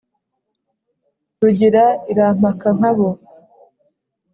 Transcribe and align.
rugira 1.39 1.83
irampaka 2.11 2.67
nka 2.77 2.91
bo 2.97 3.09